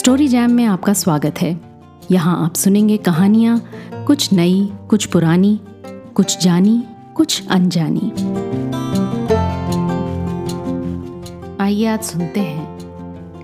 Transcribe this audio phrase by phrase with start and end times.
[0.00, 1.60] Story jam में आपका स्वागत है।
[2.10, 3.70] यहाँ आप सुनेंगे कहानियाँ,
[4.06, 5.60] कुछ नई, कुछ पुरानी,
[6.14, 6.84] कुछ जानी,
[7.14, 8.10] कुछ अनजानी।
[11.64, 12.78] आइए आज सुनते हैं।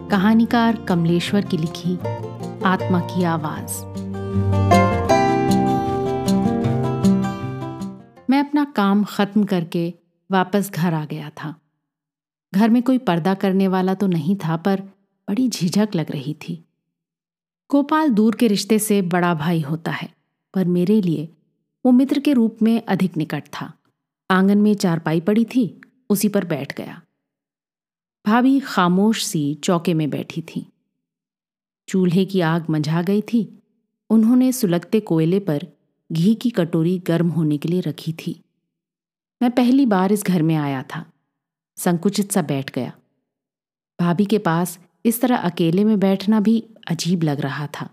[0.08, 1.98] कहानीकार कमलेश्वर की लिखी
[2.64, 3.84] आत्मा की आवाज़।
[8.30, 9.94] मैं अपना काम खत्म करके
[10.30, 11.54] वापस घर आ गया था।
[12.54, 14.82] घर में कोई पर्दा करने वाला तो नहीं था, पर
[15.28, 16.64] बड़ी झिझक लग रही थी।
[17.70, 20.14] गोपाल दूर के रिश्ते से बड़ा भाई होता है,
[20.54, 21.28] पर मेरे लिए
[21.86, 23.78] वो मित्र के रूप में अधिक निकट था।
[24.30, 25.80] आँगन में चारपाई पड़ी थी,
[26.10, 27.02] उसी पर बैठ गया।
[28.26, 30.66] भाभी खामोश सी चौके में बैठी थी।
[31.88, 33.62] चूल्हे की आग मंझा गई थी।
[34.10, 35.60] उन्होंने सुलगते कोयले पर
[36.12, 38.40] घी की कटोरी गर्म होने के लिए रखी थी।
[39.42, 41.12] मैं पहली बार इस घर में आया था।
[41.76, 42.98] संकुचित सा बैठ गया।
[44.00, 47.88] भाभी के पास इस तरह अकेले में बैठना भी अजीब लग रहा था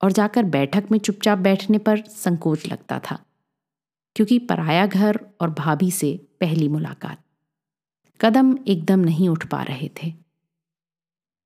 [0.00, 3.18] और जाकर बैठक में चुपचाप बैठने पर संकोच लगता था,
[4.16, 7.22] क्योंकि पराया घर और भाभी से पहली मुलाकात।
[8.20, 10.12] कदम एकदम नहीं उठ पा रहे थे।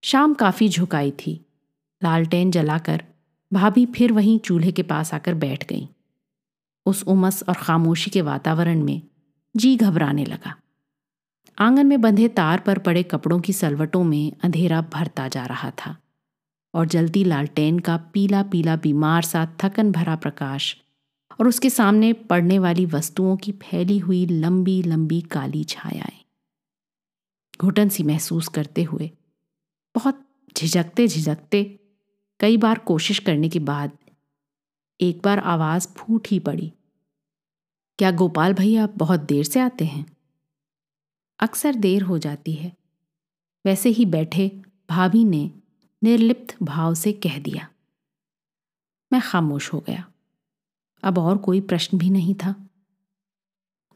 [0.03, 1.35] शाम काफ़ी झुकाई थी।
[2.03, 3.05] लालटेन जलाकर
[3.53, 5.89] भाभी फिर वहीं चूल्हे के पास आकर बैठ गई।
[6.87, 9.03] उस उमस और खामोशी के वातावरण में
[9.55, 10.55] जी घबराने लगा।
[11.59, 15.97] आँगन में बंधे तार पर पड़े कपड़ों की सलवटों में अंधेरा भरता जा रहा था,
[16.75, 20.77] और जल्दी लालटेन का पीला पीला बीमार सा थकन भरा प्रकाश,
[21.41, 26.21] और उसके सामने पड़ने वाली वस्तुओं की फैली हुई लंबी लंबी काली छायाएँ।
[27.61, 29.11] घुटन सी महसूस करते हुए,
[29.95, 30.25] बहुत
[30.57, 31.63] झिझकते झिझकते
[32.41, 33.91] कई बार कोशिश करने के बाद,
[35.01, 36.73] एक बार आवाज़ फूट ही पड़ी,
[37.99, 40.05] क्या गोपाल भैया बहुत देर से आते हैं?
[41.43, 42.77] अक्सर देर हो जाती है।
[43.67, 45.51] वैसे ही बैठे भाभी ने
[46.05, 47.69] निर्लिप्त भाव से कह दिया।
[49.13, 50.13] मैं खामोश हो गया।
[51.03, 52.69] अब और कोई प्रश्न भी नहीं था।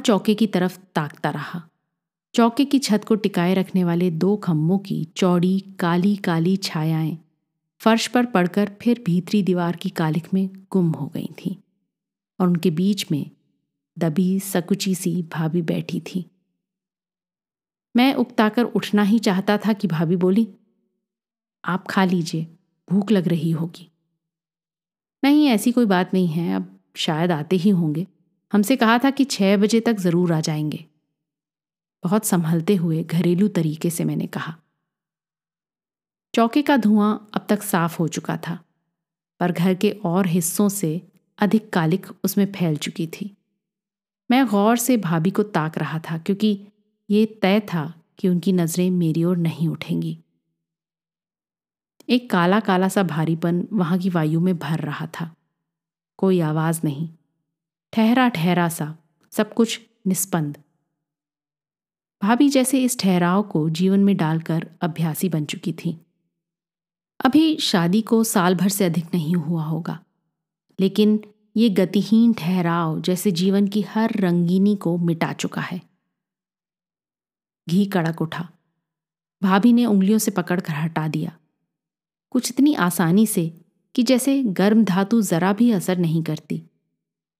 [0.04, 1.68] चौके की तरफ़ ताकता रहा।
[2.34, 7.18] चौके की छत को टिकाए रखने वाले दो खम्भों की चौड़ी, काली काली छायाएँ
[7.78, 11.56] फर्श पर पड़कर फिर भीतरी दीवार की कालिक में गुम हो गई थीं
[12.40, 13.30] और उनके बीच में
[13.98, 16.30] दबी, सकुची सी भाभी बैठी थी।
[17.96, 20.48] मैं उकताकर उठना ही चाहता था कि भाभी बोली,
[21.64, 22.46] आप खा लीजिए,
[22.88, 23.90] भूख लग रही होगी।
[25.24, 28.06] नहीं, ऐसी कोई बात नहीं है, अब शायद आते ही होंगे।
[28.52, 30.84] हमसे कहा था कि छह बजे तक ज़रूर आ जाएँगे।
[32.04, 34.56] बहुत संभलते हुए घरेलू तरीके से मैंने कहा।
[36.34, 38.58] चौके का धुआँ अब तक साफ़ हो चुका था,
[39.40, 41.02] पर घर के और हिस्सों से
[41.38, 43.36] अधिक कालिक उसमें फैल चुकी थी।
[44.30, 46.66] मैं गौर से भाभी को ताक रहा था, क्योंकि
[47.10, 50.18] ये तय था कि उनकी नज़रें मेरी ओर नहीं उठेंगी।
[52.08, 55.34] एक काला काला सा भारीपन वहाँ की वायु में भर रहा था।
[56.18, 57.08] कोई आवाज़ नहीं।
[57.92, 58.96] ठहरा ठहरा सा,
[59.32, 60.56] सब कुछ निस्पंद
[62.22, 65.98] भाभी जैसे इस ठहराव को जीवन में डालकर अभ्यासी बन चुकी थी।
[67.20, 69.98] अभी शादी को साल भर से अधिक नहीं हुआ होगा,
[70.80, 71.20] लेकिन
[71.56, 75.80] ये गतिहीन ठहराव जैसे जीवन की हर रंगीनी को मिटा चुका है।
[77.68, 78.48] घी कड़क उठा।
[79.42, 81.36] भाभी ने उंगलियों से पकड़कर हटा दिया।
[82.30, 83.60] कुछ इतनी आसानी से
[83.94, 86.62] कि जैसे गर्म धातु जरा भी असर नहीं करती।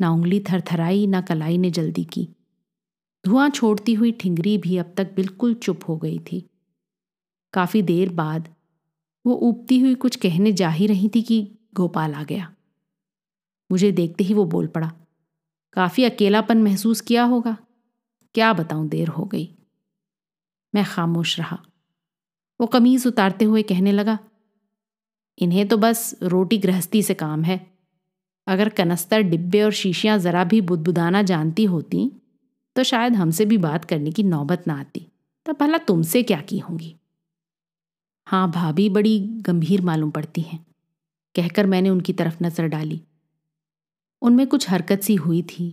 [0.01, 2.29] ना उंगली थरथराई, ना कलाई ने जल्दी की।
[3.25, 6.45] धुआँ छोड़ती हुई ठिंगरी भी अब तक बिल्कुल चुप हो गई थी।
[7.53, 8.49] काफ़ी देर बाद
[9.25, 12.53] वो ऊबती हुई कुछ कहने जा ही रही थी कि गोपाल आ गया।
[13.71, 14.93] मुझे देखते ही वो बोल पड़ा,
[15.73, 17.57] काफ़ी अकेलापन महसूस किया होगा।
[18.35, 19.56] क्या बताऊँ, देर हो गई।
[20.75, 21.59] मैं खामोश रहा।
[22.61, 24.19] वो कमीज उतारते हुए कहने लगा,
[25.39, 27.61] इन्हें तो बस रोटी गृहस्थी से काम है।
[28.47, 32.11] अगर कनस्तर, डिब्बे और शीशियाँ जरा भी बुदबुदाना जानती होती
[32.77, 35.07] तो शायद हमसे भी बात करने की नौबत ना आती।
[35.47, 36.95] तब भला तुमसे क्या की होंगी?
[38.27, 40.65] हाँ भाभी बड़ी गंभीर मालूम पड़ती हैं।
[41.35, 43.01] कहकर मैंने उनकी तरफ़ नज़र डाली।
[44.23, 45.69] उनमें कुछ हरकत सी हुई थी,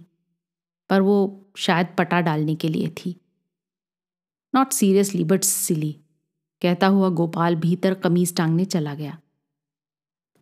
[0.89, 3.15] पर वो शायद पटा डालने के लिए थी।
[4.55, 6.00] नॉट सीरियसली बट सिली
[6.61, 9.19] कहता हुआ गोपाल भीतर कमीज टांगने चला गया।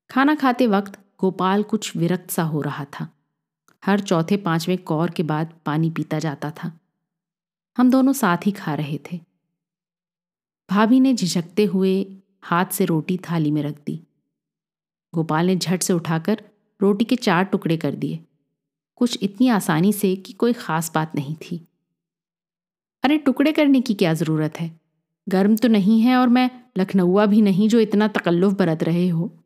[0.09, 3.09] खाना खाते वक्त गोपाल कुछ विरक्त सा हो रहा था।
[3.85, 6.79] हर चौथे पाँचवें कौर के बाद पानी पीता जाता था।
[7.77, 9.19] हम दोनों साथ ही खा रहे थे।
[10.69, 14.07] भाभी ने झिझकते हुए हाथ से रोटी थाली में रख दी।
[15.13, 16.43] गोपाल ने झट से उठाकर
[16.81, 18.25] रोटी के चार टुकड़े कर दिए।
[18.95, 21.67] कुछ इतनी आसानी से कि कोई खास बात नहीं थी।
[23.03, 24.79] अरे, टुकड़े करने की क्या ज़रूरत है?
[25.29, 29.43] गर्म तो नहीं है और मैं लखनऊआ भी नहीं जो इतना तकल्लुफ बरत रहे हो।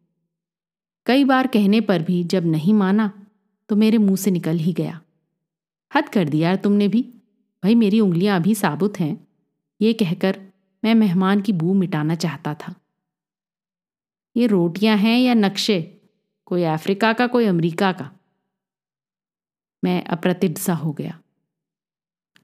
[1.06, 3.28] कई बार कहने पर भी जब नहीं माना
[3.70, 5.02] तो मेरे मुँह से निकल ही गया।
[5.96, 7.02] हद कर दिया यार तुमने भी।
[7.64, 9.28] भाई, मेरी उंगलियाँ अभी साबुत हैं।
[9.82, 10.40] ये कहकर
[10.84, 12.76] मैं मेहमान की बू मिटाना चाहता था।
[14.38, 16.02] ये रोटियाँ हैं या नक्शे?
[16.46, 18.12] कोई अफ्रीका का, कोई अमेरिका का?
[19.84, 21.20] मैं अप्रतिभ सा हो गया।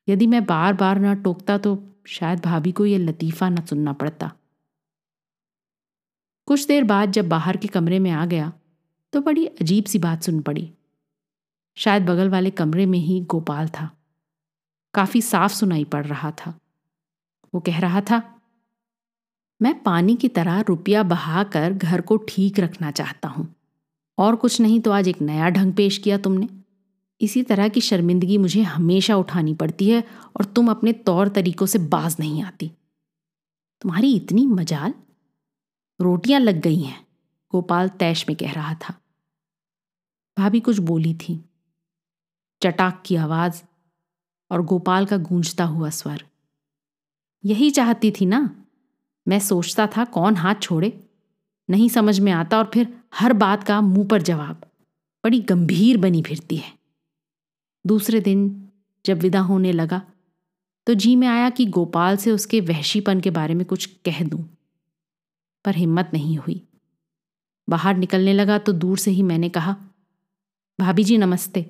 [0.07, 1.77] यदि मैं बार बार ना टोकता तो
[2.09, 4.31] शायद भाभी को यह लतीफ़ा न सुनना पड़ता।
[6.47, 8.51] कुछ देर बाद जब बाहर के कमरे में आ गया
[9.13, 10.69] तो बड़ी अजीब सी बात सुन पड़ी।
[11.77, 13.89] शायद बगल वाले कमरे में ही गोपाल था।
[14.93, 16.53] काफ़ी साफ़ सुनाई पड़ रहा था।
[17.53, 18.21] वो कह रहा था,
[19.61, 23.47] मैं पानी की तरह रुपया बहाकर घर को ठीक रखना चाहता हूँ।
[24.17, 26.47] और कुछ नहीं तो आज एक नया ढंग पेश किया तुमने।
[27.21, 30.03] इसी तरह की शर्मिंदगी मुझे हमेशा उठानी पड़ती है
[30.39, 32.71] और तुम अपने तौर तरीकों से बाज नहीं आती।
[33.81, 34.93] तुम्हारी इतनी मजाल?
[36.01, 37.07] रोटियाँ लग गई हैं,
[37.51, 39.01] गोपाल तैश में कह रहा था।
[40.37, 41.45] भाभी कुछ बोली थी।
[42.63, 43.63] चटाक की आवाज़
[44.51, 46.25] और गोपाल का गूंजता हुआ स्वर।
[47.45, 48.65] यही चाहती थी ना?
[49.27, 51.09] मैं सोचता था कौन हाथ छोड़े।
[51.69, 54.61] नहीं समझ में आता और फिर हर बात का मुँह पर जवाब।
[55.23, 56.80] बड़ी गंभीर बनी फिरती है।
[57.85, 58.69] दूसरे दिन
[59.05, 60.01] जब विदा होने लगा
[60.87, 64.43] तो जी में आया कि गोपाल से उसके वहशीपन के बारे में कुछ कह दूँ,
[65.65, 66.61] पर हिम्मत नहीं हुई।
[67.67, 69.75] बाहर निकलने लगा तो दूर से ही मैंने कहा,
[70.79, 71.65] भाभी जी, नमस्ते।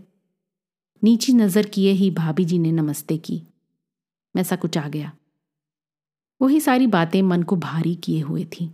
[1.02, 3.42] नीची नज़र किए ही भाभी जी ने नमस्ते की।
[4.36, 5.12] मैं सा कुछ आ गया।
[6.42, 8.70] वही सारी बातें मन को भारी किए हुए थी।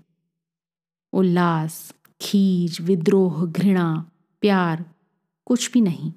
[1.13, 3.89] उल्लास, खीज, विद्रोह, घृणा,
[4.43, 4.85] प्यार,
[5.47, 6.11] कुछ भी नहीं।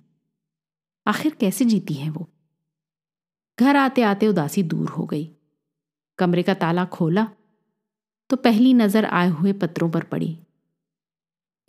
[1.07, 2.29] आखिर कैसे जीती हैं वो?
[3.59, 5.29] घर आते आते उदासी दूर हो गई।
[6.19, 7.29] कमरे का ताला खोला
[8.31, 10.37] तो पहली नज़र आए हुए पत्रों पर पड़ी।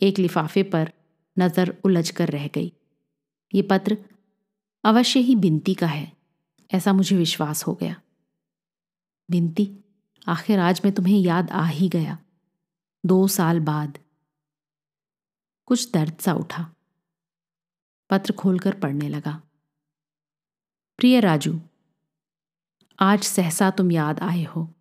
[0.00, 0.92] एक लिफाफे पर
[1.36, 2.72] नज़र उलझ कर रह गई।
[3.54, 3.96] ये पत्र
[4.84, 6.12] अवश्य ही बिनती का है,
[6.70, 8.00] ऐसा मुझे विश्वास हो गया।
[9.28, 9.68] बिनती,
[10.28, 12.18] आखिर आज मैं तुम्हें याद आ ही गया।
[13.04, 13.98] दो साल बाद।
[15.66, 16.70] कुछ दर्द सा उठा।
[18.12, 19.42] पत्र खोलकर पढ़ने लगा।
[20.96, 21.60] प्रिय राजू,
[22.98, 24.74] आज सहसा तुम याद आए हो।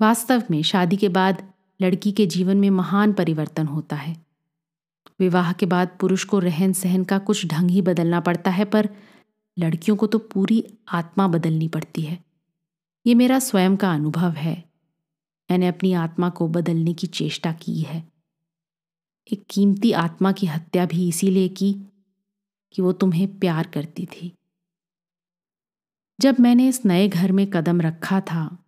[0.00, 1.52] वास्तव में शादी के बाद
[1.82, 4.26] लड़की के जीवन में महान परिवर्तन होता है।
[5.20, 8.88] विवाह के बाद पुरुष को रहन सहन का कुछ ढंग ही बदलना पड़ता है, पर
[9.58, 12.24] लड़कियों को तो पूरी आत्मा बदलनी पड़ती है।
[13.06, 14.64] ये मेरा स्वयं का अनुभव है।
[15.50, 18.11] मैंने अपनी आत्मा को बदलने की चेष्टा की है।
[19.32, 21.72] एक कीमती आत्मा की हत्या भी इसीलिए की
[22.72, 24.32] कि वो तुम्हें प्यार करती थी।
[26.20, 28.58] जब मैंने इस नए घर में कदम रखा था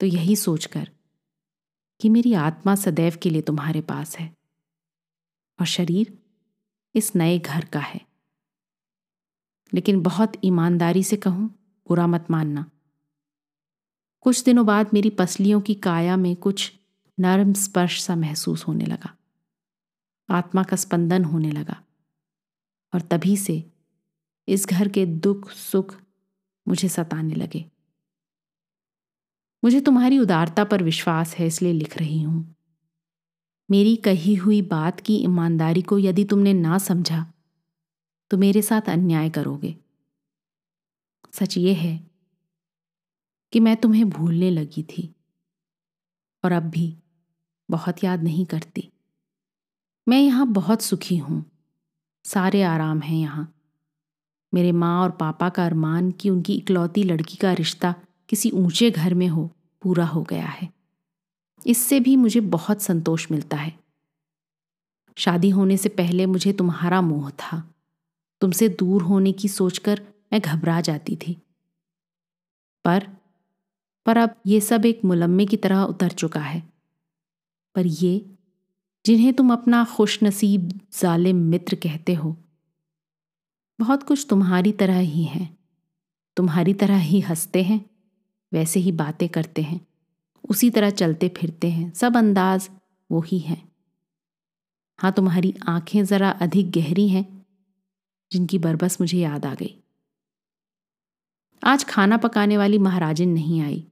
[0.00, 0.90] तो यही सोचकर
[2.00, 4.34] कि मेरी आत्मा सदैव के लिए तुम्हारे पास है
[5.60, 6.18] और शरीर
[6.94, 8.00] इस नए घर का है।
[9.74, 11.48] लेकिन बहुत ईमानदारी से कहूँ,
[11.88, 12.70] बुरा मत मानना।
[14.20, 16.72] कुछ दिनों बाद मेरी पसलियों की काया में कुछ
[17.20, 19.17] नरम स्पर्श सा महसूस होने लगा।
[20.30, 21.82] आत्मा का स्पंदन होने लगा।
[22.94, 23.64] और तभी से
[24.48, 25.96] इस घर के दुख, सुख
[26.68, 27.64] मुझे सताने लगे।
[29.64, 32.54] मुझे तुम्हारी उदारता पर विश्वास है, इसलिए लिख रही हूँ।
[33.70, 37.32] मेरी कही हुई बात की ईमानदारी को यदि तुमने ना समझा
[38.30, 39.76] तो मेरे साथ अन्याय करोगे।
[41.32, 42.10] सच ये है
[43.52, 45.14] कि मैं तुम्हें भूलने लगी थी
[46.44, 46.96] और अब भी
[47.70, 48.90] बहुत याद नहीं करती।
[50.08, 51.44] मैं यहाँ बहुत सुखी हूँ।
[52.24, 53.54] सारे आराम हैं यहाँ।
[54.54, 57.94] मेरे माँ और पापा का अरमान कि उनकी इकलौती लड़की का रिश्ता
[58.28, 59.50] किसी ऊँचे घर में हो,
[59.82, 60.68] पूरा हो गया है।
[61.66, 63.78] इससे भी मुझे बहुत संतोष मिलता है।
[65.16, 67.74] शादी होने से पहले मुझे तुम्हारा मोह था।
[68.40, 71.42] तुमसे दूर होने की सोचकर मैं घबरा जाती थी।
[72.84, 73.08] पर
[74.06, 76.72] पर अब ये सब एक मुलम्मे की तरह उतर चुका है।
[77.74, 78.37] पर ये
[79.08, 82.36] जिन्हें तुम अपना खुशनसीब, जालिम मित्र कहते हो।
[83.80, 85.58] बहुत कुछ तुम्हारी तरह ही हैं।
[86.36, 87.90] तुम्हारी तरह ही हँसते हैं,
[88.52, 89.86] वैसे ही बातें करते हैं,
[90.50, 92.70] उसी तरह चलते फिरते हैं, सब अंदाज
[93.10, 93.72] वो ही हैं।
[94.98, 97.46] हाँ तुम्हारी आँखें ज़रा अधिक गहरी हैं,
[98.32, 99.82] जिनकी बरबस मुझे याद आ गई।
[101.64, 103.86] आज खाना पकाने वाली महाराजिन नहीं आई।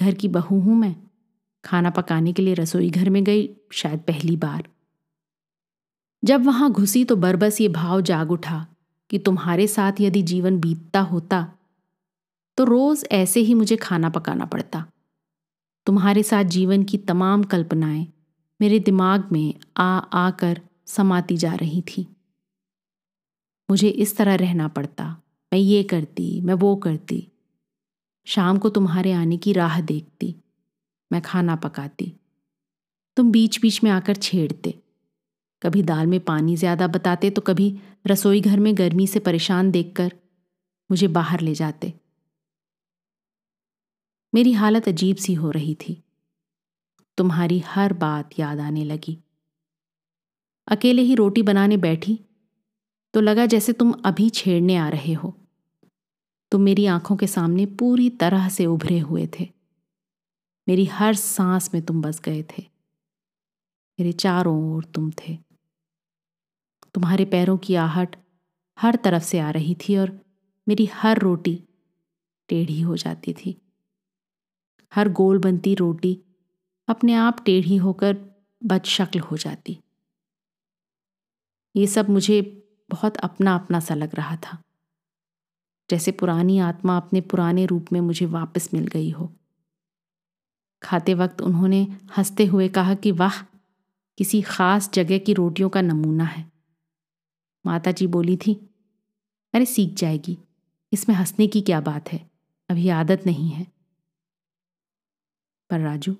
[0.00, 0.96] घर की बहू हूँ मैं
[1.64, 4.68] खाना पकाने के लिए रसोई घर में गई, शायद पहली बार।
[6.22, 8.66] जब वहाँ घुसी तो बरबस ये भाव जाग उठा
[9.10, 11.46] कि तुम्हारे साथ यदि जीवन बीतता होता
[12.58, 14.84] तो रोज ऐसे ही मुझे खाना पकाना पड़ता।
[15.86, 18.06] तुम्हारे साथ जीवन की तमाम कल्पनाएँ
[18.60, 22.06] मेरे दिमाग में आ, आकर समाती जा रही थी।
[23.68, 25.04] मुझे इस तरह रहना पड़ता,
[25.52, 27.28] मैं ये करती, मैं वो करती,
[28.26, 30.34] शाम को तुम्हारे आने की राह देखती।
[31.10, 32.12] मैं खाना पकाती।
[33.16, 34.74] तुम बीच बीच में आकर छेड़ते।
[35.62, 37.68] कभी दाल में पानी ज़्यादा बताते तो कभी
[38.06, 40.12] रसोई घर में गर्मी से परेशान देखकर
[40.90, 41.92] मुझे बाहर ले जाते।
[44.32, 46.02] मेरी हालत अजीब सी हो रही थी।
[47.18, 49.18] तुम्हारी हर बात याद आने लगी।
[50.68, 52.18] अकेले ही रोटी बनाने बैठी
[53.14, 55.34] तो लगा जैसे तुम अभी छेड़ने आ रहे हो।
[56.52, 59.48] तुम मेरी आँखों के सामने पूरी तरह से उभरे हुए थे।
[60.68, 62.62] मेरी हर सांस में तुम बस गए थे।
[64.00, 65.38] मेरे चारों ओर तुम थे।
[66.94, 68.16] तुम्हारे पैरों की आहट
[68.78, 70.20] हर तरफ़ से आ रही थी और
[70.68, 71.64] मेरी हर रोटी
[72.48, 73.60] टेढ़ी हो जाती थी।
[74.94, 76.22] हर गोल बनती रोटी
[76.88, 78.16] अपने आप टेढ़ी होकर
[78.64, 79.80] बदशक्ल हो जाती।
[81.76, 84.62] ये सब मुझे बहुत अपना अपना सा लग रहा था।
[85.90, 89.36] जैसे पुरानी आत्मा अपने पुराने रूप में मुझे वापस मिल गई हो।
[90.84, 91.82] खाते वक्त उन्होंने
[92.16, 93.42] हँसते हुए कहा कि वाह,
[94.18, 96.52] किसी खास जगह की रोटियों का नमूना है।
[97.66, 98.54] माता जी बोली थी,
[99.54, 100.38] अरे, सीख जाएगी।
[100.92, 102.30] इसमें हंसने की क्या बात है?
[102.68, 103.72] अभी आदत नहीं है।
[105.70, 106.16] पर राजू,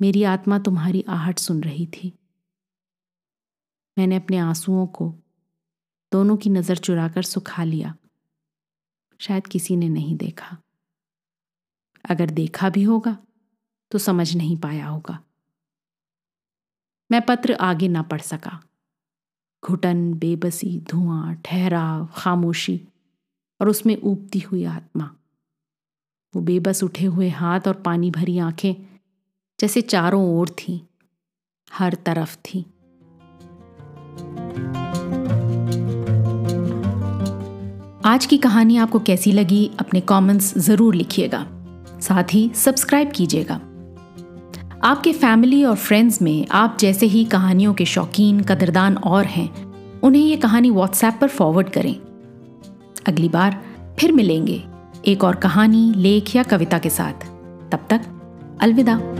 [0.00, 2.18] मेरी आत्मा तुम्हारी आहट सुन रही थी।
[3.98, 5.14] मैंने अपने आंसुओं को
[6.12, 7.96] दोनों की नज़र चुराकर सुखा लिया।
[9.20, 10.58] शायद किसी ने नहीं देखा।
[12.04, 13.16] अगर देखा भी होगा
[13.90, 15.18] तो समझ नहीं पाया होगा।
[17.10, 18.60] मैं पत्र आगे ना पढ़ सका।
[19.62, 22.80] घुटन, बेबसी, धुआँ, ठहराव, खामोशी
[23.60, 25.10] और उसमें ऊबती हुई आत्मा।
[26.34, 28.74] वो बेबस उठे हुए हाथ और पानी भरी आँखें
[29.60, 30.80] जैसे चारों ओर थी,
[31.72, 32.66] हर तरफ़ थी।
[38.04, 41.46] आज की कहानी आपको कैसी लगी, अपने कमेंट्स ज़रूर लिखिएगा।
[42.00, 43.60] साथ ही सब्सक्राइब कीजिएगा।
[44.82, 50.22] आपके फैमिली और फ्रेंड्स में आप जैसे ही कहानियों के शौकीन, कदरदान और हैं, उन्हें
[50.22, 51.94] ये कहानी व्हाट्सएप पर फॉरवर्ड करें।
[53.08, 53.62] अगली बार
[53.98, 54.64] फिर मिलेंगे
[55.06, 57.26] एक और कहानी, लेख या कविता के साथ।
[57.72, 58.00] तब तक
[58.60, 59.19] अलविदा।